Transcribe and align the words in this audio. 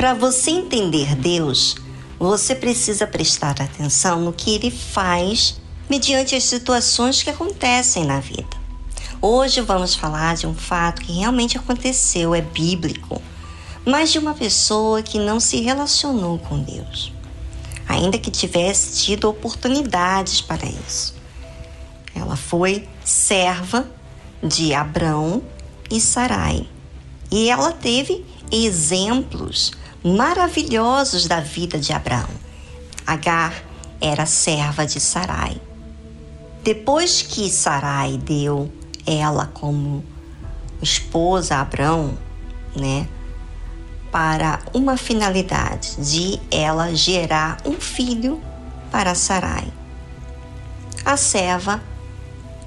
Para 0.00 0.14
você 0.14 0.50
entender 0.50 1.14
Deus, 1.14 1.76
você 2.18 2.54
precisa 2.54 3.06
prestar 3.06 3.60
atenção 3.60 4.22
no 4.22 4.32
que 4.32 4.54
ele 4.54 4.70
faz 4.70 5.60
mediante 5.90 6.34
as 6.34 6.44
situações 6.44 7.22
que 7.22 7.28
acontecem 7.28 8.06
na 8.06 8.18
vida. 8.18 8.48
Hoje 9.20 9.60
vamos 9.60 9.94
falar 9.94 10.36
de 10.36 10.46
um 10.46 10.54
fato 10.54 11.02
que 11.02 11.12
realmente 11.12 11.58
aconteceu, 11.58 12.34
é 12.34 12.40
bíblico, 12.40 13.20
mas 13.84 14.10
de 14.10 14.18
uma 14.18 14.32
pessoa 14.32 15.02
que 15.02 15.18
não 15.18 15.38
se 15.38 15.60
relacionou 15.60 16.38
com 16.38 16.62
Deus, 16.62 17.12
ainda 17.86 18.16
que 18.16 18.30
tivesse 18.30 19.04
tido 19.04 19.28
oportunidades 19.28 20.40
para 20.40 20.64
isso. 20.64 21.14
Ela 22.14 22.36
foi 22.36 22.88
serva 23.04 23.86
de 24.42 24.72
Abrão 24.72 25.42
e 25.90 26.00
Sarai, 26.00 26.66
e 27.30 27.50
ela 27.50 27.70
teve 27.70 28.24
exemplos 28.50 29.72
maravilhosos 30.04 31.26
da 31.26 31.40
vida 31.40 31.78
de 31.78 31.92
Abraão. 31.92 32.28
Agar 33.06 33.54
era 34.00 34.26
serva 34.26 34.86
de 34.86 34.98
Sarai. 34.98 35.60
Depois 36.62 37.22
que 37.22 37.50
Sarai 37.50 38.18
deu 38.18 38.70
ela 39.06 39.46
como 39.46 40.04
esposa 40.82 41.56
a 41.56 41.60
Abraão, 41.62 42.16
né, 42.74 43.08
para 44.10 44.60
uma 44.74 44.96
finalidade 44.96 45.96
de 45.98 46.40
ela 46.50 46.94
gerar 46.94 47.58
um 47.64 47.74
filho 47.74 48.40
para 48.90 49.14
Sarai. 49.14 49.72
A 51.04 51.16
serva 51.16 51.82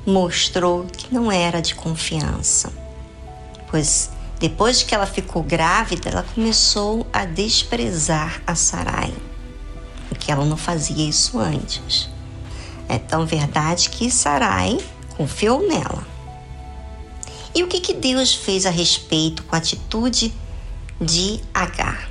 mostrou 0.05 0.85
que 0.85 1.13
não 1.13 1.31
era 1.31 1.61
de 1.61 1.75
confiança, 1.75 2.71
pois 3.69 4.09
depois 4.43 4.83
que 4.83 4.93
ela 4.93 5.05
ficou 5.05 5.41
grávida, 5.41 6.09
ela 6.09 6.23
começou 6.35 7.07
a 7.13 7.23
desprezar 7.23 8.43
a 8.45 8.53
Sarai, 8.55 9.13
porque 10.09 10.29
ela 10.29 10.43
não 10.43 10.57
fazia 10.57 11.07
isso 11.07 11.39
antes. 11.39 12.09
É 12.89 12.99
tão 12.99 13.25
verdade 13.25 13.89
que 13.89 14.11
Sarai 14.11 14.77
confiou 15.15 15.65
nela. 15.65 16.05
E 17.55 17.63
o 17.63 17.69
que, 17.69 17.79
que 17.79 17.93
Deus 17.93 18.35
fez 18.35 18.65
a 18.65 18.69
respeito 18.69 19.43
com 19.43 19.55
a 19.55 19.59
atitude 19.59 20.33
de 20.99 21.39
Agar? 21.53 22.09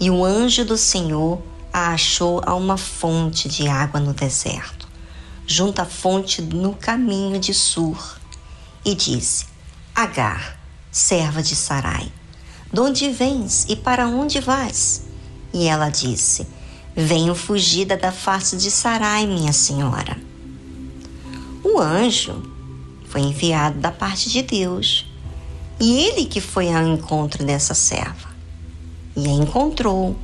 E 0.00 0.10
o 0.10 0.24
anjo 0.24 0.64
do 0.64 0.76
Senhor 0.76 1.40
a 1.72 1.92
achou 1.92 2.42
a 2.44 2.56
uma 2.56 2.76
fonte 2.76 3.48
de 3.48 3.68
água 3.68 4.00
no 4.00 4.12
deserto, 4.12 4.88
junto 5.46 5.80
à 5.80 5.84
fonte 5.84 6.42
no 6.42 6.74
caminho 6.74 7.38
de 7.38 7.54
Sur, 7.54 8.18
e 8.84 8.96
disse: 8.96 9.46
Agar, 9.94 10.61
serva 10.92 11.42
de 11.42 11.56
Sarai: 11.56 12.12
De 12.70 12.78
onde 12.78 13.10
vens 13.10 13.64
e 13.66 13.74
para 13.74 14.06
onde 14.06 14.40
vais? 14.40 15.02
E 15.52 15.66
ela 15.66 15.88
disse: 15.88 16.46
Venho 16.94 17.34
fugida 17.34 17.96
da 17.96 18.12
face 18.12 18.58
de 18.58 18.70
Sarai, 18.70 19.26
minha 19.26 19.54
senhora. 19.54 20.16
O 21.64 21.80
anjo 21.80 22.42
foi 23.08 23.22
enviado 23.22 23.78
da 23.78 23.90
parte 23.90 24.28
de 24.28 24.42
Deus, 24.42 25.06
e 25.80 26.04
ele 26.04 26.26
que 26.26 26.40
foi 26.40 26.70
ao 26.70 26.86
encontro 26.86 27.44
dessa 27.44 27.72
serva. 27.72 28.30
E 29.16 29.26
a 29.26 29.30
encontrou. 29.30 30.16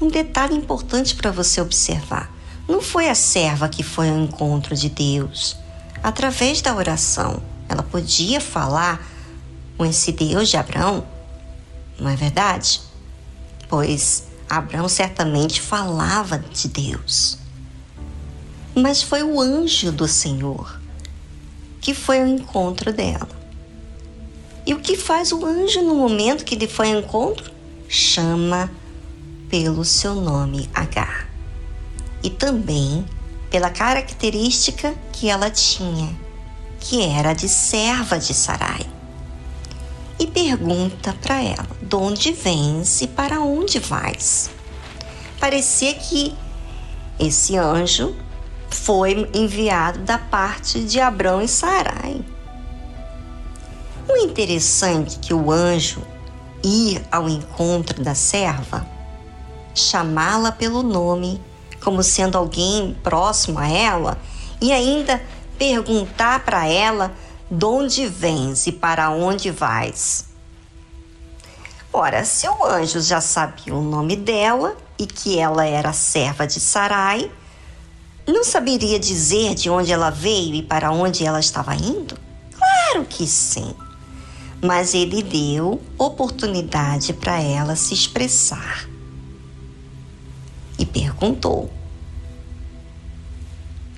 Um 0.00 0.08
detalhe 0.08 0.54
importante 0.54 1.14
para 1.14 1.30
você 1.30 1.60
observar: 1.62 2.30
não 2.68 2.82
foi 2.82 3.08
a 3.08 3.14
serva 3.14 3.68
que 3.68 3.82
foi 3.82 4.10
ao 4.10 4.18
encontro 4.18 4.76
de 4.76 4.90
Deus. 4.90 5.56
Através 6.02 6.60
da 6.60 6.74
oração, 6.74 7.42
ela 7.66 7.82
podia 7.82 8.40
falar 8.40 9.13
esse 9.80 10.12
Deus 10.12 10.48
de 10.48 10.56
Abraão? 10.56 11.04
Não 11.98 12.10
é 12.10 12.16
verdade? 12.16 12.80
Pois 13.68 14.24
Abraão 14.48 14.88
certamente 14.88 15.60
falava 15.60 16.38
de 16.38 16.68
Deus. 16.68 17.38
Mas 18.74 19.02
foi 19.02 19.22
o 19.22 19.40
anjo 19.40 19.90
do 19.90 20.06
Senhor 20.06 20.80
que 21.80 21.92
foi 21.92 22.20
ao 22.20 22.26
encontro 22.26 22.92
dela. 22.92 23.28
E 24.66 24.72
o 24.72 24.80
que 24.80 24.96
faz 24.96 25.32
o 25.32 25.44
anjo 25.44 25.82
no 25.82 25.94
momento 25.94 26.44
que 26.44 26.54
ele 26.54 26.66
foi 26.66 26.92
ao 26.92 27.00
encontro? 27.00 27.52
Chama 27.86 28.70
pelo 29.50 29.84
seu 29.84 30.14
nome 30.14 30.68
Agar. 30.72 31.28
E 32.22 32.30
também 32.30 33.04
pela 33.50 33.68
característica 33.68 34.94
que 35.12 35.28
ela 35.28 35.50
tinha, 35.50 36.16
que 36.80 37.02
era 37.02 37.34
de 37.34 37.50
serva 37.50 38.18
de 38.18 38.32
Sarai 38.32 38.93
e 40.24 40.26
pergunta 40.26 41.14
para 41.22 41.42
ela: 41.42 41.68
de 41.80 41.94
onde 41.94 42.32
vens 42.32 43.02
e 43.02 43.06
para 43.06 43.40
onde 43.40 43.78
vais? 43.78 44.50
Parecia 45.38 45.94
que 45.94 46.34
esse 47.18 47.56
anjo 47.56 48.16
foi 48.70 49.30
enviado 49.34 50.00
da 50.00 50.18
parte 50.18 50.80
de 50.80 50.98
Abrão 50.98 51.40
e 51.40 51.46
Sarai. 51.46 52.24
O 54.08 54.16
interessante 54.16 55.16
é 55.16 55.20
que 55.20 55.34
o 55.34 55.50
anjo 55.50 56.02
ir 56.62 57.04
ao 57.12 57.28
encontro 57.28 58.02
da 58.02 58.14
serva, 58.14 58.86
chamá-la 59.74 60.50
pelo 60.50 60.82
nome, 60.82 61.40
como 61.82 62.02
sendo 62.02 62.38
alguém 62.38 62.96
próximo 63.02 63.58
a 63.58 63.68
ela, 63.68 64.18
e 64.60 64.72
ainda 64.72 65.20
perguntar 65.58 66.44
para 66.44 66.66
ela 66.66 67.12
de 67.50 67.64
onde 67.64 68.06
vens 68.06 68.66
e 68.66 68.72
para 68.72 69.10
onde 69.10 69.50
vais? 69.50 70.26
Ora, 71.92 72.24
se 72.24 72.48
o 72.48 72.64
anjo 72.64 73.00
já 73.00 73.20
sabia 73.20 73.74
o 73.74 73.82
nome 73.82 74.16
dela 74.16 74.76
e 74.98 75.06
que 75.06 75.38
ela 75.38 75.64
era 75.64 75.92
serva 75.92 76.46
de 76.46 76.58
Sarai, 76.58 77.30
não 78.26 78.42
saberia 78.42 78.98
dizer 78.98 79.54
de 79.54 79.68
onde 79.70 79.92
ela 79.92 80.10
veio 80.10 80.54
e 80.54 80.62
para 80.62 80.90
onde 80.90 81.24
ela 81.24 81.38
estava 81.38 81.74
indo? 81.74 82.18
Claro 82.56 83.04
que 83.04 83.26
sim. 83.26 83.74
Mas 84.62 84.94
ele 84.94 85.22
deu 85.22 85.80
oportunidade 85.98 87.12
para 87.12 87.40
ela 87.40 87.76
se 87.76 87.92
expressar. 87.92 88.88
E 90.78 90.86
perguntou, 90.86 91.70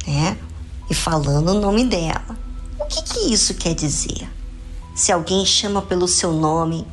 né? 0.07 0.37
E 0.91 0.95
falando 0.95 1.51
o 1.51 1.61
nome 1.61 1.85
dela. 1.85 2.46
O 2.87 2.89
que, 2.89 3.03
que 3.03 3.35
isso 3.35 3.55
quer 3.55 3.75
dizer? 3.75 4.31
Se 4.95 5.11
alguém 5.11 5.45
chama 5.45 5.83
pelo 5.83 6.07
seu 6.07 6.33
nome 6.33 6.87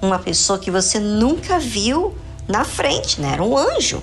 uma 0.00 0.16
pessoa 0.16 0.60
que 0.60 0.70
você 0.70 1.00
nunca 1.00 1.58
viu 1.58 2.16
na 2.46 2.64
frente, 2.64 3.20
né? 3.20 3.32
Era 3.32 3.42
um 3.42 3.58
anjo. 3.58 4.00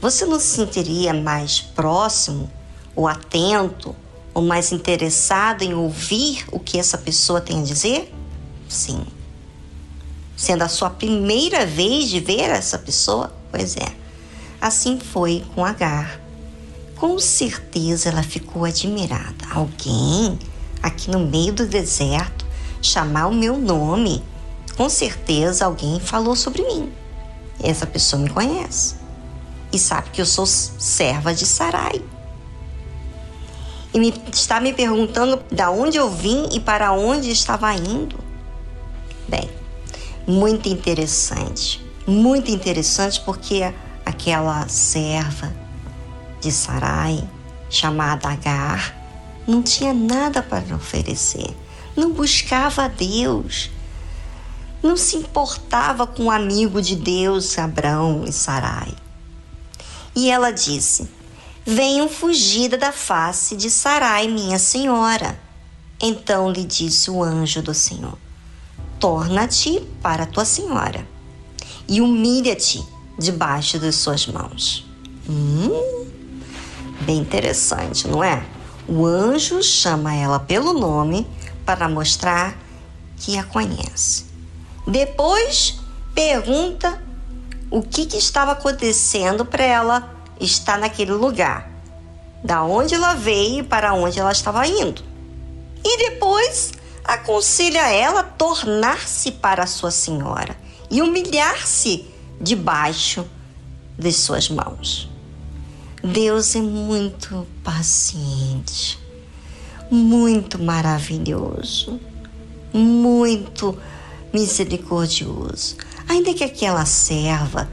Você 0.00 0.24
não 0.24 0.40
se 0.40 0.46
sentiria 0.46 1.12
mais 1.12 1.60
próximo 1.60 2.50
ou 2.94 3.06
atento 3.06 3.94
ou 4.32 4.42
mais 4.42 4.72
interessado 4.72 5.60
em 5.60 5.74
ouvir 5.74 6.46
o 6.50 6.58
que 6.58 6.78
essa 6.78 6.96
pessoa 6.96 7.38
tem 7.38 7.60
a 7.60 7.64
dizer? 7.64 8.10
Sim. 8.70 9.04
Sendo 10.34 10.62
a 10.62 10.68
sua 10.68 10.88
primeira 10.88 11.66
vez 11.66 12.08
de 12.08 12.20
ver 12.20 12.48
essa 12.48 12.78
pessoa? 12.78 13.30
Pois 13.50 13.76
é. 13.76 13.94
Assim 14.62 14.98
foi 14.98 15.44
com 15.54 15.62
Agar. 15.62 16.25
Com 16.96 17.18
certeza 17.18 18.08
ela 18.08 18.22
ficou 18.22 18.64
admirada. 18.64 19.46
Alguém 19.50 20.38
aqui 20.82 21.10
no 21.10 21.20
meio 21.20 21.52
do 21.52 21.66
deserto 21.66 22.46
chamar 22.80 23.26
o 23.26 23.34
meu 23.34 23.58
nome. 23.58 24.22
Com 24.76 24.88
certeza 24.88 25.66
alguém 25.66 26.00
falou 26.00 26.34
sobre 26.34 26.62
mim. 26.62 26.90
Essa 27.62 27.86
pessoa 27.86 28.22
me 28.22 28.30
conhece 28.30 28.96
e 29.72 29.78
sabe 29.78 30.10
que 30.10 30.20
eu 30.20 30.26
sou 30.26 30.46
serva 30.46 31.34
de 31.34 31.44
Sarai. 31.44 32.02
E 33.92 33.98
me, 33.98 34.14
está 34.32 34.58
me 34.58 34.72
perguntando 34.72 35.42
da 35.50 35.70
onde 35.70 35.98
eu 35.98 36.10
vim 36.10 36.48
e 36.52 36.60
para 36.60 36.92
onde 36.92 37.30
estava 37.30 37.72
indo. 37.74 38.18
Bem, 39.28 39.50
muito 40.26 40.68
interessante. 40.68 41.84
Muito 42.06 42.50
interessante 42.50 43.20
porque 43.20 43.72
aquela 44.04 44.68
serva 44.68 45.65
de 46.40 46.52
Sarai, 46.52 47.22
chamada 47.68 48.28
Agar, 48.28 48.94
não 49.46 49.62
tinha 49.62 49.94
nada 49.94 50.42
para 50.42 50.74
oferecer. 50.74 51.54
Não 51.96 52.12
buscava 52.12 52.84
a 52.84 52.88
Deus. 52.88 53.70
Não 54.82 54.96
se 54.96 55.16
importava 55.16 56.06
com 56.06 56.24
o 56.24 56.30
amigo 56.30 56.82
de 56.82 56.96
Deus, 56.96 57.58
Abraão 57.58 58.24
e 58.26 58.32
Sarai. 58.32 58.92
E 60.14 60.30
ela 60.30 60.50
disse: 60.50 61.08
Venham 61.64 62.08
fugida 62.08 62.76
da 62.76 62.92
face 62.92 63.56
de 63.56 63.70
Sarai, 63.70 64.28
minha 64.28 64.58
senhora. 64.58 65.38
Então 66.00 66.50
lhe 66.50 66.64
disse 66.64 67.10
o 67.10 67.22
anjo 67.22 67.62
do 67.62 67.72
Senhor: 67.72 68.18
Torna-te 69.00 69.80
para 70.02 70.26
tua 70.26 70.44
senhora 70.44 71.06
e 71.88 72.00
humilha-te 72.00 72.84
debaixo 73.18 73.78
das 73.78 73.96
suas 73.96 74.26
mãos. 74.26 74.84
Hum, 75.28 76.05
bem 77.00 77.18
interessante, 77.18 78.08
não 78.08 78.22
é? 78.22 78.44
O 78.88 79.04
anjo 79.04 79.62
chama 79.62 80.14
ela 80.14 80.38
pelo 80.38 80.72
nome 80.72 81.26
para 81.64 81.88
mostrar 81.88 82.56
que 83.16 83.36
a 83.36 83.42
conhece. 83.42 84.26
Depois 84.86 85.80
pergunta 86.14 87.02
o 87.70 87.82
que, 87.82 88.06
que 88.06 88.16
estava 88.16 88.52
acontecendo 88.52 89.44
para 89.44 89.64
ela 89.64 90.16
estar 90.40 90.78
naquele 90.78 91.12
lugar, 91.12 91.68
da 92.44 92.62
onde 92.62 92.94
ela 92.94 93.14
veio 93.14 93.60
e 93.60 93.62
para 93.62 93.92
onde 93.94 94.20
ela 94.20 94.30
estava 94.30 94.66
indo. 94.66 95.02
E 95.84 95.98
depois 96.10 96.72
aconselha 97.04 97.88
ela 97.88 98.20
a 98.20 98.24
tornar-se 98.24 99.32
para 99.32 99.66
sua 99.66 99.90
senhora 99.90 100.56
e 100.90 101.02
humilhar-se 101.02 102.06
debaixo 102.40 103.26
de 103.98 104.12
suas 104.12 104.48
mãos. 104.48 105.08
Deus 106.12 106.54
é 106.54 106.60
muito 106.60 107.46
paciente, 107.62 108.98
muito 109.90 110.62
maravilhoso, 110.62 112.00
muito 112.72 113.76
misericordioso. 114.32 115.76
Ainda 116.08 116.32
que 116.34 116.44
aquela 116.44 116.84
serva 116.84 117.68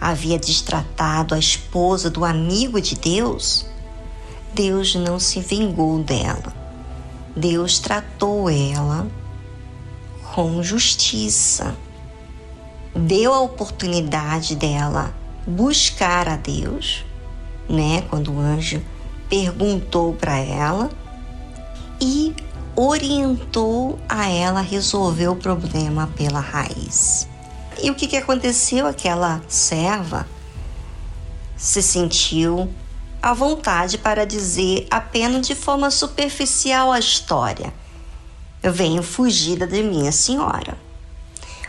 havia 0.00 0.38
destratado 0.38 1.34
a 1.34 1.38
esposa 1.38 2.10
do 2.10 2.24
amigo 2.24 2.80
de 2.80 2.94
Deus, 2.94 3.66
Deus 4.54 4.94
não 4.94 5.18
se 5.18 5.40
vingou 5.40 6.02
dela. 6.02 6.54
Deus 7.36 7.78
tratou 7.78 8.48
ela 8.48 9.06
com 10.34 10.62
justiça 10.62 11.76
deu 12.94 13.34
a 13.34 13.40
oportunidade 13.40 14.54
dela 14.54 15.12
buscar 15.46 16.28
a 16.28 16.36
Deus, 16.36 17.04
né? 17.68 18.02
Quando 18.08 18.32
o 18.32 18.40
anjo 18.40 18.82
perguntou 19.28 20.12
para 20.14 20.38
ela 20.38 20.90
e 22.00 22.34
orientou 22.76 23.98
a 24.08 24.28
ela 24.28 24.60
resolver 24.60 25.28
o 25.28 25.36
problema 25.36 26.10
pela 26.16 26.40
raiz. 26.40 27.28
E 27.82 27.90
o 27.90 27.94
que, 27.94 28.06
que 28.06 28.16
aconteceu? 28.16 28.86
Aquela 28.86 29.42
serva 29.48 30.26
se 31.56 31.82
sentiu 31.82 32.68
à 33.22 33.32
vontade 33.32 33.98
para 33.98 34.26
dizer 34.26 34.86
apenas 34.90 35.46
de 35.46 35.54
forma 35.54 35.90
superficial 35.90 36.92
a 36.92 36.98
história. 36.98 37.72
Eu 38.62 38.72
venho 38.72 39.02
fugida 39.02 39.66
de 39.66 39.82
minha 39.82 40.12
senhora 40.12 40.76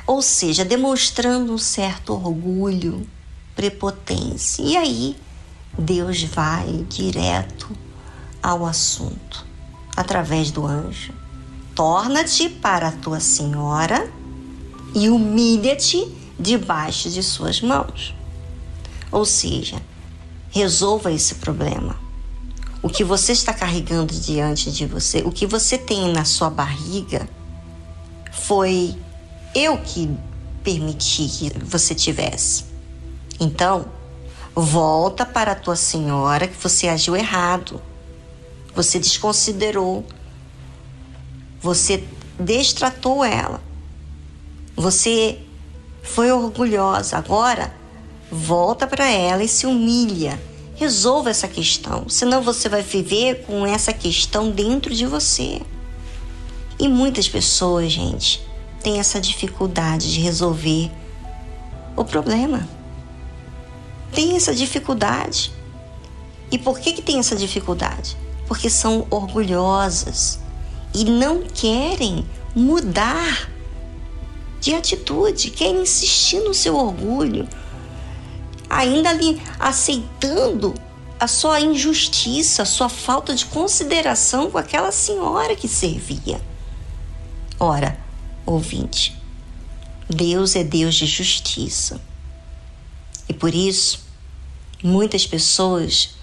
ou 0.07 0.21
seja, 0.21 0.63
demonstrando 0.63 1.53
um 1.53 1.57
certo 1.57 2.13
orgulho, 2.13 3.07
prepotência. 3.55 4.61
E 4.61 4.77
aí 4.77 5.15
Deus 5.77 6.23
vai 6.23 6.85
direto 6.89 7.69
ao 8.41 8.65
assunto, 8.65 9.45
através 9.95 10.51
do 10.51 10.65
anjo. 10.65 11.13
Torna-te 11.73 12.47
para 12.47 12.87
a 12.87 12.91
tua 12.91 13.19
senhora 13.19 14.09
e 14.93 15.09
humilha-te 15.09 16.07
debaixo 16.39 17.09
de 17.09 17.21
suas 17.21 17.61
mãos. 17.61 18.15
Ou 19.11 19.25
seja, 19.25 19.81
resolva 20.49 21.11
esse 21.11 21.35
problema. 21.35 21.97
O 22.81 22.87
que 22.87 23.03
você 23.03 23.31
está 23.31 23.53
carregando 23.53 24.13
diante 24.13 24.71
de 24.71 24.85
você, 24.85 25.23
o 25.25 25.31
que 25.31 25.45
você 25.45 25.77
tem 25.77 26.13
na 26.13 26.23
sua 26.23 26.49
barriga, 26.49 27.27
foi 28.31 28.95
eu 29.53 29.77
que 29.79 30.09
permiti 30.63 31.27
que 31.27 31.51
você 31.59 31.95
tivesse. 31.95 32.65
Então, 33.39 33.85
volta 34.55 35.25
para 35.25 35.51
a 35.51 35.55
tua 35.55 35.75
senhora 35.75 36.47
que 36.47 36.55
você 36.55 36.87
agiu 36.87 37.15
errado. 37.15 37.81
Você 38.73 38.97
desconsiderou. 38.97 40.05
Você 41.61 42.05
destratou 42.39 43.23
ela. 43.23 43.61
Você 44.75 45.39
foi 46.01 46.31
orgulhosa. 46.31 47.17
Agora, 47.17 47.73
volta 48.31 48.87
para 48.87 49.09
ela 49.09 49.43
e 49.43 49.47
se 49.47 49.65
humilha. 49.65 50.39
Resolva 50.75 51.29
essa 51.29 51.47
questão, 51.47 52.09
senão 52.09 52.41
você 52.41 52.67
vai 52.67 52.81
viver 52.81 53.45
com 53.45 53.65
essa 53.65 53.93
questão 53.93 54.51
dentro 54.51 54.93
de 54.93 55.05
você. 55.05 55.61
E 56.77 56.89
muitas 56.89 57.29
pessoas, 57.29 57.93
gente, 57.93 58.45
tem 58.83 58.99
essa 58.99 59.21
dificuldade 59.21 60.11
de 60.13 60.19
resolver 60.19 60.91
o 61.95 62.03
problema. 62.03 62.67
Tem 64.11 64.35
essa 64.35 64.53
dificuldade. 64.53 65.51
E 66.51 66.57
por 66.57 66.79
que, 66.79 66.93
que 66.93 67.01
tem 67.01 67.19
essa 67.19 67.35
dificuldade? 67.35 68.15
Porque 68.47 68.69
são 68.69 69.07
orgulhosas 69.09 70.39
e 70.93 71.03
não 71.03 71.41
querem 71.41 72.25
mudar 72.55 73.49
de 74.61 74.73
atitude, 74.73 75.51
querem 75.51 75.81
insistir 75.81 76.39
no 76.39 76.53
seu 76.53 76.75
orgulho, 76.75 77.47
ainda 78.69 79.09
ali 79.09 79.41
aceitando 79.59 80.73
a 81.19 81.27
sua 81.27 81.59
injustiça, 81.59 82.63
a 82.63 82.65
sua 82.65 82.89
falta 82.89 83.33
de 83.33 83.45
consideração 83.45 84.49
com 84.49 84.57
aquela 84.57 84.91
senhora 84.91 85.55
que 85.55 85.67
servia. 85.67 86.41
Ora, 87.59 87.97
ouvinte. 88.45 89.15
Deus 90.09 90.55
é 90.55 90.63
Deus 90.63 90.95
de 90.95 91.05
justiça. 91.05 91.99
E 93.27 93.33
por 93.33 93.53
isso, 93.53 94.05
muitas 94.83 95.25
pessoas 95.25 96.15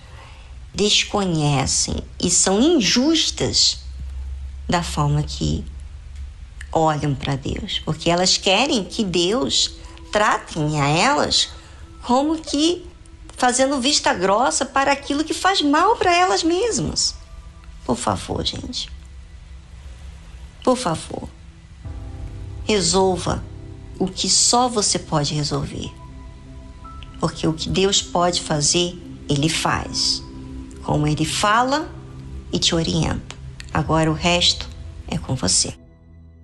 desconhecem 0.75 1.97
e 2.21 2.31
são 2.31 2.61
injustas 2.61 3.79
da 4.69 4.83
forma 4.83 5.23
que 5.23 5.65
olham 6.73 7.15
para 7.15 7.37
Deus, 7.37 7.81
porque 7.85 8.09
elas 8.09 8.39
querem 8.39 8.85
que 8.85 9.05
Deus 9.05 9.73
tratem 10.11 10.81
a 10.81 10.89
elas 10.89 11.51
como 12.03 12.39
que 12.39 12.87
fazendo 13.37 13.81
vista 13.81 14.15
grossa 14.15 14.65
para 14.65 14.93
aquilo 14.93 15.25
que 15.25 15.35
faz 15.35 15.61
mal 15.61 15.97
para 15.97 16.15
elas 16.15 16.43
mesmas. 16.43 17.15
Por 17.85 17.97
favor, 17.97 18.45
gente. 18.45 18.89
Por 20.63 20.77
favor. 20.77 21.29
Resolva 22.65 23.43
o 23.99 24.07
que 24.07 24.31
só 24.31 24.69
você 24.69 24.99
pode 24.99 25.35
resolver. 25.35 25.91
Porque 27.23 27.47
o 27.47 27.53
que 27.53 27.69
Deus 27.69 28.03
pode 28.03 28.41
fazer, 28.41 29.01
Ele 29.29 29.49
faz. 29.49 30.21
Como 30.83 31.07
Ele 31.07 31.25
fala 31.25 31.89
e 32.53 32.59
te 32.59 32.75
orienta. 32.75 33.37
Agora 33.73 34.11
o 34.11 34.13
resto 34.13 34.69
é 35.07 35.17
com 35.17 35.37
você. 35.37 35.73